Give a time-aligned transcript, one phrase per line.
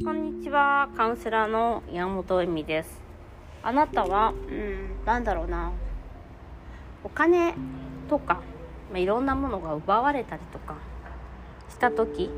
[0.00, 3.00] こんにちは、カウンセラーの山本恵美です。
[3.62, 5.70] あなたは、うん、なんだろうな、
[7.04, 7.54] お金
[8.08, 8.40] とか、
[8.90, 10.74] まあ、いろんなものが奪われたりとか
[11.68, 12.30] した時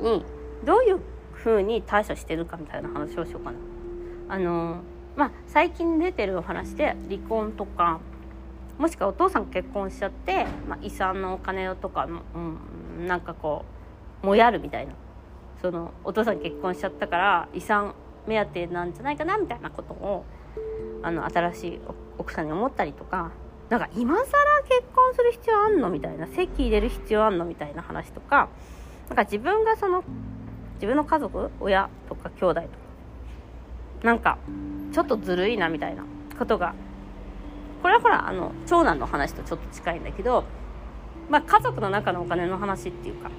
[0.00, 0.24] に、
[0.64, 1.00] どういう
[1.34, 3.58] 風に対処してるかみたいな話をしようかな。
[4.28, 4.82] あの、
[5.16, 7.98] まあ、最近出てるお話で、離婚とか、
[8.78, 12.38] もしくはお父さん結婚しちゃって、まあ、遺産のお金とか、う
[13.02, 13.64] ん、なんかこ
[14.22, 14.92] う、もやるみたいな。
[15.60, 17.94] そのお父さん結婚しちゃったから遺産
[18.26, 20.24] 目当てなんじゃないかなみたいなことを
[21.02, 21.80] あの新しい
[22.18, 23.32] 奥さんに思ったりとか
[23.68, 28.48] なんか今更結婚する必要あんのみたいな籍入れる必要あんのみたいな話とか
[29.08, 30.04] なんか自分がその
[30.74, 32.72] 自分の家族親とか兄弟とか
[34.02, 34.38] なんか
[34.92, 36.04] ちょっとずるいなみたいな
[36.38, 36.74] ことが
[37.82, 40.44] これはほらあの長男の話とちょっと近いんだけど、
[41.28, 43.30] まあ、家族の中のお金の話っていうか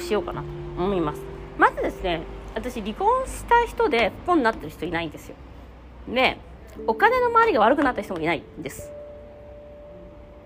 [0.00, 0.46] しようかなと
[0.82, 1.20] 思います。
[1.58, 2.22] まずですね
[2.54, 5.36] 私離婚した人で不幸になってる人いないんですよ。
[6.08, 6.38] で
[6.86, 8.90] お金の周りが悪くなった人もいないんです。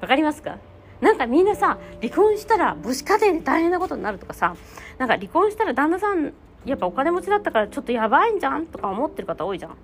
[0.01, 0.59] わかりますか？
[1.01, 4.57] なんかみんなさ離婚したら母子家庭で大変なことになるとかさ
[4.99, 6.33] なんか離婚したら旦那さん
[6.65, 9.77] やっぱお金持ちだったからちょっとやばいんじゃんとか思ってる方多いじゃん。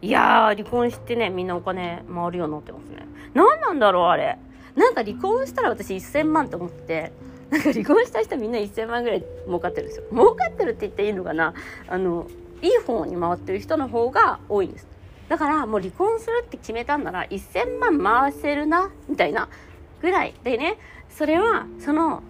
[0.00, 3.06] いやー離婚してねみんなお金回るようになってますね。
[3.34, 4.38] 何なんだろうあれ。
[4.76, 7.12] なんか離婚したら私1000万って思って
[7.50, 10.04] なんか離婚した人みんな1000万ぐらい儲かってるんですよ。
[10.10, 11.54] 儲かってるって言っていいのかな？
[11.88, 12.26] あの
[12.60, 14.86] いい方に回ってる人の方が多いんです。
[15.28, 19.48] だからもう離婚するって決めたんなら1000万回せるなみたいな
[20.00, 20.78] ぐらいでね
[21.10, 22.22] それはその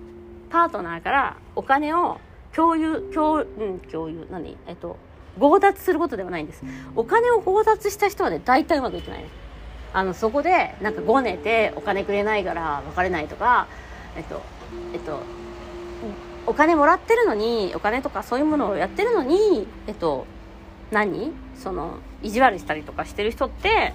[0.51, 2.19] パートナーからお金を
[2.55, 4.57] 共有共,、うん、共有何？
[4.67, 4.97] えっと
[5.39, 6.63] 強奪することではないんです。
[6.97, 9.29] お金を強奪した人はね大体うまくいってないね
[9.93, 13.69] あのそこでなんかごねてお金くれないから別れないとか
[14.17, 14.43] えっと
[14.93, 15.21] えっと
[16.47, 20.27] お金もらってるのにお金とかそういうものをやってるのにえっと
[20.91, 21.33] 何？
[21.57, 23.93] その意地悪したりとかしてる人って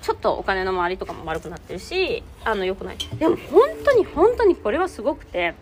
[0.00, 2.96] ちょっとお金の周りとかも悪くなってるしあの良くない。
[3.18, 5.54] でも本当に本当にこれはすごくて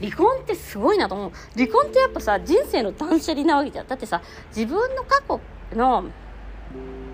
[0.00, 1.32] 離婚ってすごいなと思う。
[1.54, 3.86] 離婚ってやっぱさ人生の断捨離なわけじゃん。
[3.86, 5.40] だってさ自分の過去
[5.76, 6.06] の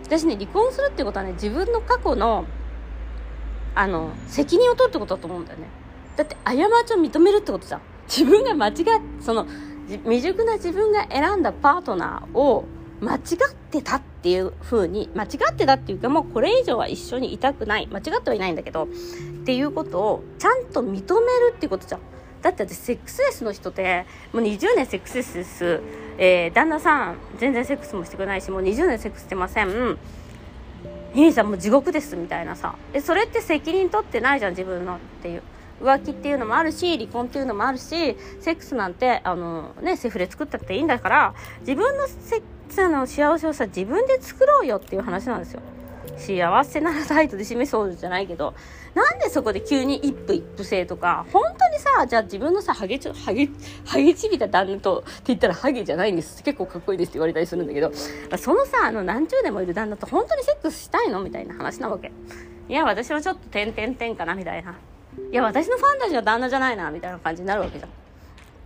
[0.05, 2.47] 私ね離婚するってことはね自分の過去の
[3.75, 5.67] あの責任を取るってことだと思うんだよね。
[6.19, 6.53] だって過
[6.85, 7.81] ちを認めるってことじゃん。
[8.09, 8.75] 自分が間違っ
[9.21, 9.47] その
[9.87, 12.65] 未熟な自分が選んだパートナーを
[13.01, 13.21] 間違っ
[13.71, 17.87] てたっていう風に間違ってたっていうかもうこれ以上は一緒にいたくない。
[17.87, 18.87] 間違ってはいないんだけどっ
[19.45, 21.05] ていうことをちゃんと認める
[21.55, 22.01] っていうことじゃん。
[22.43, 25.81] だって私セックスレスの人ってもう20年セックスレスです、
[26.19, 29.99] えー、旦那さん全然セックスもしてくれないしもう20年セックスしてません。
[31.15, 32.75] ヒミさんもう地獄ですみたいなさ。
[32.93, 35.43] えそれって責任取ってないじゃん自分のっていう。
[35.81, 45.61] 浮気っていうのもあるし離婚っていうのもあるしセックスなんてあの、ね、セフレ作ったっていいんだから自分のセックスの幸せをさ自分で作ろうよっていう話なんですよ。
[46.17, 48.53] 幸せなら態度で示そうじゃないけど
[48.93, 53.49] なんでそこで急に一夫一夫制とか本当にさじゃあ自分のさハゲちハゲ
[53.87, 56.43] ハゲちびた旦那とって言ったらハゲじゃないんです。
[56.43, 57.93] 結構かっこいいですって言われたりするんだけど
[58.37, 62.11] そのさあの何十年もいる旦那と本当にセックスしたいのみたいな話なわけ。
[62.69, 64.75] いや私はちょっと点々点かなみたいな。
[65.31, 67.91] いや私のファンタジーは旦那じゃないなみたいな感じになるわけじゃん。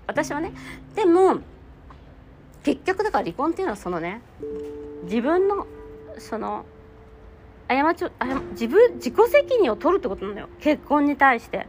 [0.06, 0.52] 私はね。
[0.94, 1.38] でも
[2.62, 4.20] 結局だから離婚っていうのはそのね
[5.04, 5.66] 自分の
[6.18, 6.64] その
[7.68, 8.10] 過ちを
[8.52, 10.48] 自分自己責任を取るってことなんだよ。
[10.60, 11.66] 結婚に対して。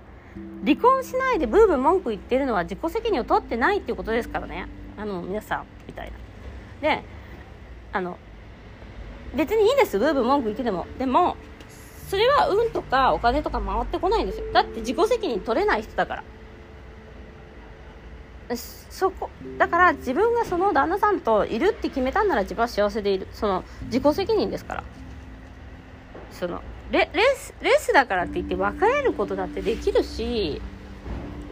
[0.65, 4.67] 離婚しないでブーブー文句言ってるのは自己責任を取ってないっていうことですからね。
[4.97, 6.17] あの皆さんみたいな。
[6.81, 7.03] で
[7.91, 8.17] あの
[9.35, 10.87] 別にいいんですブーブー文句言ってても。
[10.97, 11.37] でも
[12.13, 14.45] それは運とかお金とか回ってこないんですよ。
[14.53, 16.17] だって自己責任取れない人だか
[18.49, 18.55] ら。
[18.55, 23.27] そこだから自分がその旦那さんといるって決めたんなら自分は幸せでいる。
[23.31, 24.83] その自己責任ですから。
[26.31, 30.61] そのレレスレスだからって言って別れることだってできるし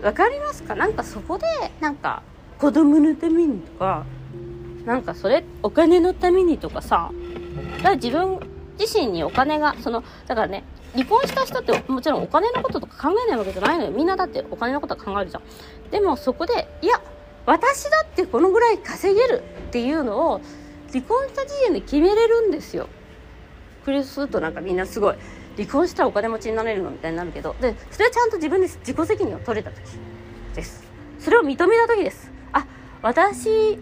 [0.04, 0.76] 分かりますか？
[0.76, 1.48] なんかそこで
[1.80, 2.22] なんか
[2.60, 4.06] 子供のためにとか
[4.86, 7.12] なんかそれお金のためにとかさ。
[7.78, 8.51] だから自分
[8.82, 10.64] 自身にお金がそのだからね
[10.94, 13.92] 離婚した人ってもちろんお金のこととか考えないわけじゃないのよ。
[13.92, 15.44] みんなだってお金のことは考えるじゃん。
[15.92, 17.00] でもそこでいや
[17.46, 20.42] 私だってこのぐらい稼げるっていうのを
[20.92, 22.88] 離婚した時点で決めれるんですよ。
[23.86, 25.16] クリスするとなんかみんなすごい。
[25.58, 27.56] 離婚したらお金持ちになれるのみたいになるけど。
[27.62, 29.82] でそれはちゃんと自分で自己責任を取れた時
[30.56, 30.84] です。
[31.20, 32.32] それを認めた時です。
[32.52, 32.66] あ
[33.02, 33.78] 私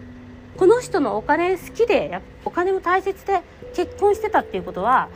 [0.56, 3.42] この人のお金好きでお金も大切で
[3.74, 5.08] 結婚してたっていうことは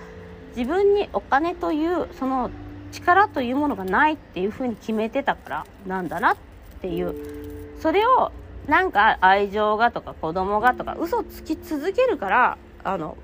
[0.57, 2.51] 自分にお金というその
[2.93, 6.37] 力というものがないっていうふうに決めてたからなんだなっ
[6.81, 7.15] ていう
[7.81, 8.31] それを
[8.69, 13.19] なんか愛情がとか子供がとか嘘つき続けるからあの、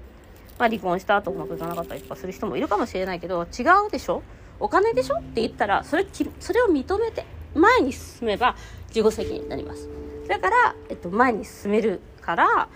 [0.58, 4.22] まあ、離婚した後うまくいかなかったりとかする人もいるかもしれないけど違うでしょ？
[4.58, 5.18] お金でしょ？
[5.18, 6.06] って言ったらそれ
[6.40, 7.24] それを認めて
[7.54, 8.56] 前に進めば
[8.88, 9.88] 自己責任になります。
[10.28, 12.68] だから、えっと、前に進めるから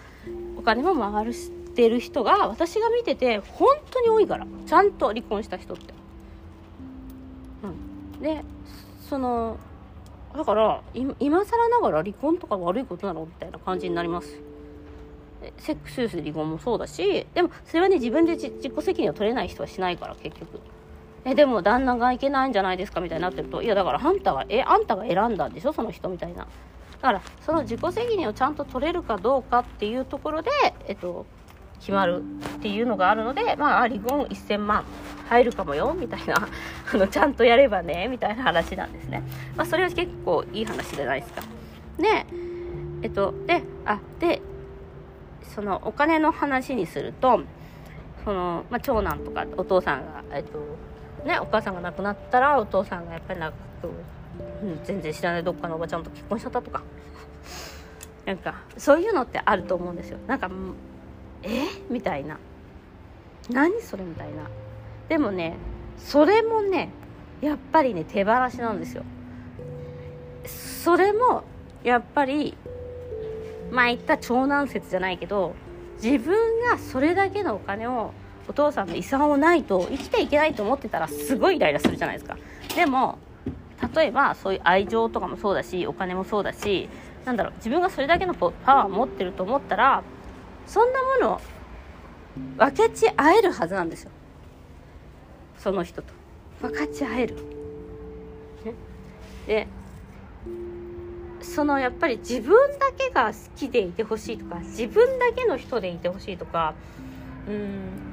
[0.57, 5.95] お金も回るしてる人が私が見てて本当に多いからちゃんと離婚した人って。
[7.63, 8.45] うん、で
[9.09, 9.59] その
[10.37, 14.41] だから今更ながら離婚とか悪いことなのみたいな感じになります。
[15.59, 20.61] セックスレスで離婚もそうだしでもそれはね自分で自己責任を取れない人はしないから結局。
[21.27, 26.47] えでも旦那がいけないんじゃないですかみたいになってるといやだからあんたがえあんたが選んだんでしょその人みたいな。
[27.05, 30.51] だからその自己責任をちゃんと取れるかどうかっていうところで
[30.89, 31.27] えっと
[31.79, 32.23] 決まる
[32.57, 34.87] っていうのがあるのでまあ離婚1000万
[35.29, 36.37] 入るかもよみたいな
[36.91, 39.23] あのちゃんとやればねみたいな話なんですね、
[39.55, 41.43] まあ、それは結構いい話じゃないですか。
[41.99, 42.27] で
[43.03, 44.41] えっとであで
[45.43, 47.43] そのお金の話にすると
[48.25, 50.59] その、まあ、長男とかお父さんが、えっと
[51.27, 53.59] ね、お母さんが亡くなったらお父さんがやっぱりなんか、
[54.63, 56.83] うん、全然知らないどっかのおばちゃんと結婚しちゃったとか。
[58.25, 60.19] なんかそういうのってあると思うんですよ。
[60.27, 60.51] なんか
[61.43, 61.49] え？
[61.91, 62.39] みたいな。
[63.51, 64.45] 何それみたいな。
[65.09, 65.57] でもね
[65.99, 66.89] それもね
[67.43, 69.05] やっぱりね手放しなんですよ。
[70.47, 71.45] それも
[71.83, 72.57] やっぱり
[73.71, 75.55] 前言った長男説じゃないけど
[76.03, 76.35] 自分
[76.71, 78.13] がそれだけのお金を
[78.49, 82.39] お父さんの遺産をないと生きていけないと思ってたらすごいイライラするじゃないですか。
[82.75, 83.19] でも
[83.95, 86.89] 例えばそういう愛情とかもそうだしお金もそうだし
[87.25, 90.03] なんだろう自分がそれだけのパワーを持ってると思ったら
[90.67, 91.41] そんなもの
[92.59, 94.11] 分けち合えるはずなんですよ。
[95.57, 96.13] その人と。
[96.61, 97.35] 分かち合える、
[98.65, 98.75] ね、
[99.47, 99.67] で
[101.43, 106.75] そのやっぱり自分だけが好きでいてほしいとか自分だけの人でいてほしいとか
[107.47, 108.05] うん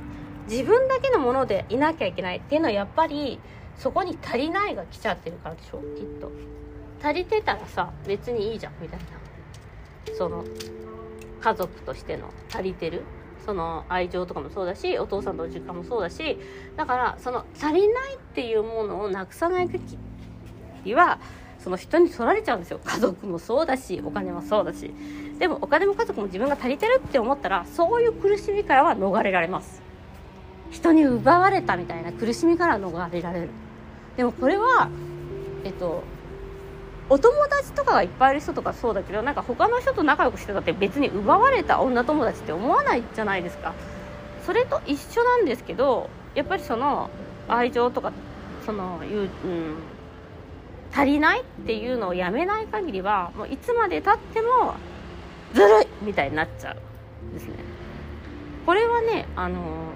[0.50, 3.40] 自分だけのものでいなきゃいけないっていうのはやっぱり
[3.78, 5.80] そこに足りないが来ちゃってるからでしょ？
[5.98, 6.32] きっと。
[7.04, 9.06] 足りてたらさ別にいいじゃんみたいな。
[10.16, 10.44] その
[11.42, 13.04] 家族としての足りてる？
[13.44, 16.38] その愛情とかもそうだしお父さんとの時間もそうだし
[16.78, 21.20] だからその足りないっていうものをなくさない時は
[21.58, 22.80] その人に取られちゃうんですよ。
[22.84, 24.94] 家族もそうだしお金もそうだし。
[25.40, 29.82] でもお金も家族も自分が足りてるって思ったらそういう苦しみからは逃れられます。
[30.70, 33.50] 人に奪われたみたいな苦しみから逃れられる。
[34.22, 34.88] でもこれは
[35.64, 36.04] えっと
[37.10, 43.74] お友達とかがいっぱいいる人とかそうだけどなんか他の人と仲良くしてたって別に奪われた女友達って思わないじゃないですか。
[44.46, 47.10] それと一緒なんですけどやっぱりその
[47.48, 48.14] 愛情とか
[48.64, 49.76] そのいう、うん、
[50.94, 54.76] 足りないっていうのをやめない限りはもういつまでたっても
[55.56, 57.56] ずるいみたいになっちゃうんですね。
[58.68, 59.94] これはねあの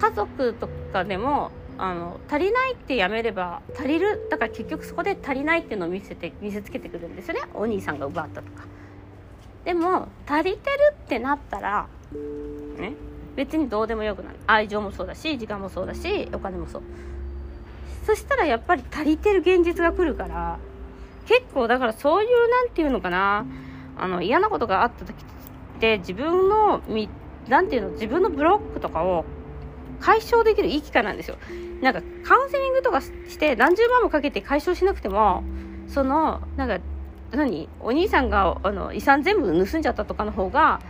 [0.00, 7.40] 家族とかでもあの足りないってやめれば足りるだから結局そこで足りないっていうのを見せて見せつけてくるんですよね。
[7.54, 8.64] お兄さんが奪ったとか。
[9.64, 11.86] でも足りてるってなったら
[12.78, 12.94] ね
[13.36, 14.36] 別にどうでもよくなる。
[14.46, 16.82] 愛情もそうだし時間もそうだしお金もそう。
[18.04, 20.58] そしたらやっぱり足りてる現実が来るから
[21.26, 23.44] 結構だからそういう何て言うのかな
[23.98, 25.24] あの嫌なことがあった時っ
[25.78, 26.80] て自分の
[27.48, 29.26] 何て言うの自分のブロックとかを
[30.00, 31.36] 解消できるいい機会なんですよ。
[31.80, 35.44] なんかカウンセリングとかして何十万もかけて解消しなくても
[35.86, 36.78] そのなんか
[37.30, 37.68] 何？
[37.80, 40.80] お兄さんがあの遺産全部盗んじゃったとかの方が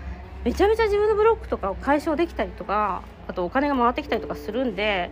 [0.45, 5.11] めちゃめちゃ自分のブロックとかを解消できたりとかあとお金が回ってきたりとかするんで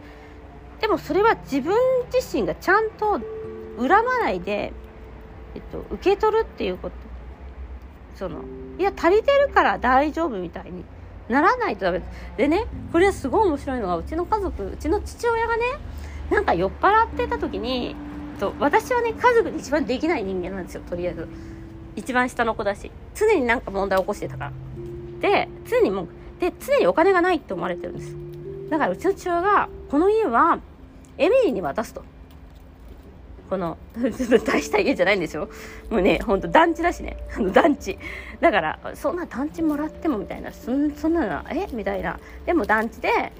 [0.80, 1.74] でもそれは自分
[2.12, 3.20] 自身がちゃんと
[3.78, 4.72] 恨まないで、
[5.54, 6.96] えっと、受け取るっていうこと。
[8.14, 8.40] その
[8.78, 10.84] いや足りてるから大丈夫みたいに。
[11.28, 12.02] ならないとダメ。
[12.36, 15.62] でねこれはすごい面白いのがうちの家族うちの父親がね
[16.30, 17.96] なんか酔っ払ってた時に
[18.38, 21.28] と私はね家族で一番できない人間なんですよとりあえず。
[21.96, 22.90] 一番下の子だし。
[23.14, 24.52] 常になんか問題を起こしてたから。
[25.20, 28.14] で常にもうで常にお金がないって思われてるんです。
[28.68, 30.58] だからうちの父親がこの家は
[31.16, 32.04] エミリーに渡すと。
[33.48, 33.78] この、
[34.44, 35.48] 大した家じゃないんですよ。
[35.90, 37.16] もうね、ほんと団地だしね。
[37.36, 37.98] あの団地。
[38.40, 41.66] だから、そんな団地もらってもみたいな、そんなの、え？
[41.72, 42.18] みたいな。
[42.44, 43.32] でも団地で、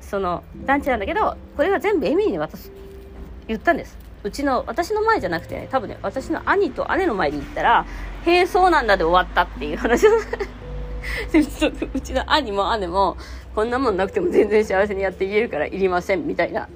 [0.00, 2.72] その、団地なんだけど、これは全部エミリーに渡す。
[3.46, 3.96] 言ったんです。
[4.24, 7.86] うちの、私の前じゃなくてね、多分ね、私の兄と姉の前に行ったら、
[8.24, 10.06] へえ、そうなんだで終わったっていう話
[11.94, 13.16] うちの兄も姉も、
[13.54, 16.68] こんなもんなくても全然幸せにやっていけるからいりません、みたいな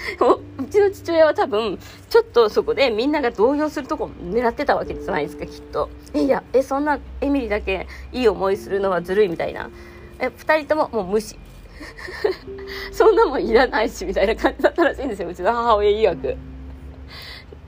[0.58, 1.78] うちの父親は多分
[2.08, 5.88] ちょっとそこでみんなが動揺するとこ狙ってたわけじゃないですかきっと。
[6.14, 9.70] いやえそんなエミリーだけいい思いするのはずるいみたいな。
[10.18, 11.38] え2人とももう無視。
[12.92, 16.49] そんなもんいらないしみたいな感じだったらしいんですようちの母親曰く。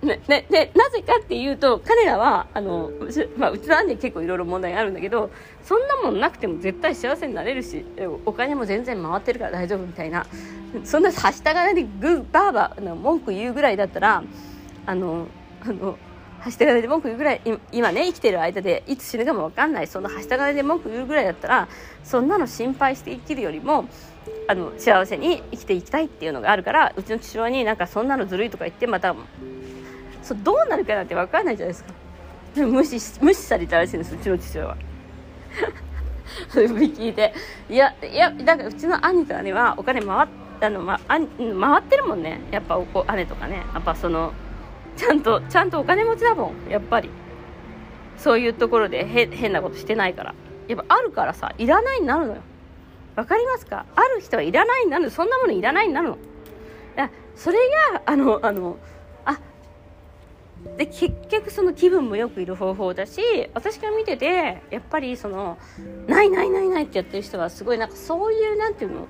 [0.02, 5.30] ね、ね、で、なぜかっていうと、彼らは、あの、うち,、まあ、うちの兄結構いろいろ問題があるんだけど、
[5.62, 7.84] そんなもんなくても絶対幸せになれるし、
[8.26, 10.26] お金も全然回ってるから大丈夫みたいな、
[10.82, 14.24] そんなはした金でグーバーバー文句言うぐらいだったら、
[14.86, 15.28] あの、
[15.60, 15.96] あの、
[16.40, 17.40] はした金で文句言うぐらい、
[17.70, 21.68] 今ね、生きてる間でいつ死ぬかもわかんない、そのはした金で文句言うぐらいだったら、
[22.02, 23.84] そんなの心配して生きるよりも、
[24.48, 29.14] あの幸せに生きていきたいっていうのがあるからうちの父親になんかそんなのずるいとか言ってまた
[30.22, 31.92] そうどうなるかなんて分かんないじゃないですか。
[32.54, 34.76] でも無視無視されたらしいんですうちの父親は。
[36.48, 37.34] それ聞いて。
[37.68, 40.28] いやいやだからうちの兄と姉はお金回っ
[40.60, 42.40] あの、ま、あ回ってるもんね。
[42.50, 43.62] やっぱお姉とかね。
[43.74, 44.32] やっぱその
[44.96, 46.70] ちゃんとちゃんとお金持ちだもん。
[46.70, 47.10] やっぱり。
[48.16, 50.34] そういうところでへ変なことしてないから。
[50.68, 52.42] やっぱあるからさいらないになるのよ。
[53.16, 53.84] わかりますか？
[53.96, 56.18] ある人はいらないになるそんなものいらないになるの。
[57.34, 57.58] それ
[57.92, 58.76] があのあの
[60.76, 63.20] で結局その気分もよくいる方法だし
[63.54, 65.58] 私が見ててやっぱりその
[66.06, 69.08] ないないないないってやってる人はすごいなんかそういうなんていうの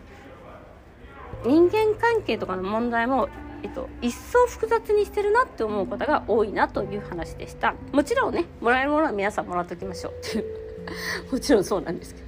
[1.44, 3.28] 人間関係とかの問題も、
[3.62, 7.74] えっと、一層複雑にしてるなって思う方が多いなという話でした。
[7.92, 10.44] もちろんねもらえるものは皆さんもらっておきましょうっていう。
[11.32, 12.26] もちろんそうなんですけど。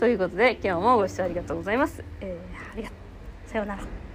[0.00, 2.94] ということで今日もご視聴ありがとうございます、えー、ありがと
[3.46, 3.50] う。
[3.50, 4.05] さようなら。